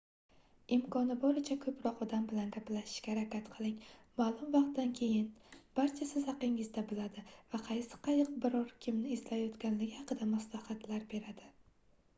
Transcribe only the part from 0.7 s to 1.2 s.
imkoni